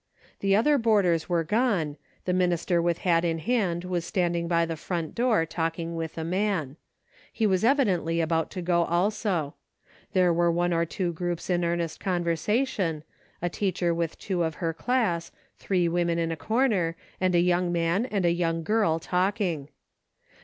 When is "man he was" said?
6.23-7.61